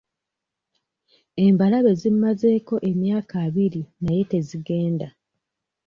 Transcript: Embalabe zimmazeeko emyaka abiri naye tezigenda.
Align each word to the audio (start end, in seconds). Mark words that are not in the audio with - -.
Embalabe 1.45 1.91
zimmazeeko 2.01 2.75
emyaka 2.89 3.35
abiri 3.47 3.81
naye 4.03 4.21
tezigenda. 4.31 5.07